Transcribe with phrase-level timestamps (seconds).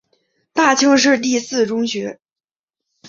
[0.51, 2.19] 大庆市第四中学。